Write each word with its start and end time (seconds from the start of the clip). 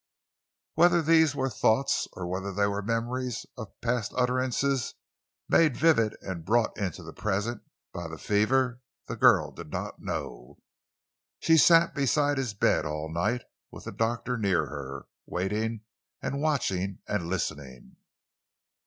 Whether 0.73 1.03
these 1.03 1.35
were 1.35 1.47
thoughts, 1.51 2.07
or 2.13 2.25
whether 2.25 2.51
they 2.51 2.65
were 2.65 2.81
memories 2.81 3.45
of 3.55 3.79
past 3.81 4.11
utterances, 4.17 4.95
made 5.47 5.77
vivid 5.77 6.17
and 6.21 6.43
brought 6.43 6.75
into 6.75 7.03
the 7.03 7.13
present 7.13 7.61
by 7.93 8.07
the 8.07 8.17
fever, 8.17 8.81
the 9.05 9.15
girl 9.15 9.51
did 9.51 9.69
not 9.71 10.01
know. 10.01 10.57
She 11.37 11.55
sat 11.55 11.93
beside 11.93 12.39
his 12.39 12.55
bed 12.55 12.83
all 12.83 13.13
night, 13.13 13.43
with 13.69 13.83
the 13.83 13.91
doctor 13.91 14.39
near 14.39 14.65
her, 14.65 15.05
waiting 15.27 15.81
and 16.19 16.41
watching 16.41 17.01
and 17.07 17.27
listening. 17.29 17.97